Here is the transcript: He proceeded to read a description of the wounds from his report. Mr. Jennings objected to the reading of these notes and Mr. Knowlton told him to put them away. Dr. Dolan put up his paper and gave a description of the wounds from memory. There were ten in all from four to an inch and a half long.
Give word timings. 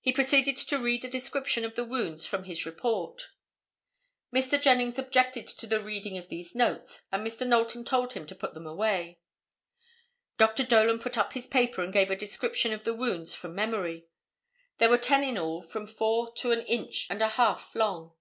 He 0.00 0.12
proceeded 0.12 0.56
to 0.58 0.78
read 0.78 1.04
a 1.04 1.08
description 1.10 1.64
of 1.64 1.74
the 1.74 1.84
wounds 1.84 2.24
from 2.24 2.44
his 2.44 2.64
report. 2.64 3.32
Mr. 4.32 4.62
Jennings 4.62 4.96
objected 4.96 5.48
to 5.48 5.66
the 5.66 5.82
reading 5.82 6.16
of 6.16 6.28
these 6.28 6.54
notes 6.54 7.02
and 7.10 7.26
Mr. 7.26 7.44
Knowlton 7.44 7.84
told 7.84 8.12
him 8.12 8.28
to 8.28 8.34
put 8.36 8.54
them 8.54 8.64
away. 8.64 9.18
Dr. 10.38 10.62
Dolan 10.62 11.00
put 11.00 11.18
up 11.18 11.32
his 11.32 11.48
paper 11.48 11.82
and 11.82 11.92
gave 11.92 12.12
a 12.12 12.16
description 12.16 12.72
of 12.72 12.84
the 12.84 12.94
wounds 12.94 13.34
from 13.34 13.56
memory. 13.56 14.06
There 14.78 14.88
were 14.88 14.98
ten 14.98 15.24
in 15.24 15.36
all 15.36 15.60
from 15.62 15.88
four 15.88 16.32
to 16.34 16.52
an 16.52 16.60
inch 16.60 17.08
and 17.10 17.20
a 17.20 17.30
half 17.30 17.74
long. 17.74 18.12